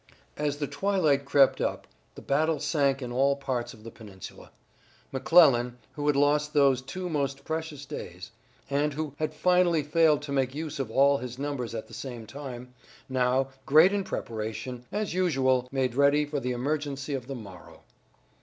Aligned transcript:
As 0.35 0.57
the 0.57 0.65
twilight 0.65 1.25
crept 1.25 1.61
up 1.61 1.85
the 2.15 2.23
battle 2.23 2.59
sank 2.59 3.03
in 3.03 3.11
all 3.11 3.35
parts 3.35 3.71
of 3.71 3.83
the 3.83 3.91
peninsula. 3.91 4.49
McClellan, 5.11 5.77
who 5.93 6.07
had 6.07 6.15
lost 6.15 6.55
those 6.55 6.81
two 6.81 7.07
most 7.07 7.45
precious 7.45 7.85
days, 7.85 8.31
and 8.67 8.93
who 8.93 9.13
had 9.19 9.31
finally 9.35 9.83
failed 9.83 10.23
to 10.23 10.31
make 10.31 10.55
use 10.55 10.79
of 10.79 10.89
all 10.89 11.19
his 11.19 11.37
numbers 11.37 11.75
at 11.75 11.87
the 11.87 11.93
same 11.93 12.25
time, 12.25 12.73
now, 13.07 13.49
great 13.67 13.93
in 13.93 14.03
preparation, 14.03 14.85
as 14.91 15.13
usual, 15.13 15.69
made 15.71 15.93
ready 15.93 16.25
for 16.25 16.39
the 16.39 16.51
emergency 16.51 17.13
of 17.13 17.27
the 17.27 17.35
morrow. 17.35 17.83